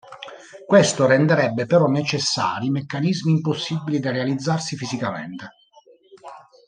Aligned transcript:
Questo 0.65 1.05
renderebbe 1.05 1.67
però 1.67 1.85
necessari 1.85 2.71
meccanismi 2.71 3.33
impossibili 3.33 3.99
da 3.99 4.09
realizzarsi 4.09 4.75
fisicamente. 4.75 5.47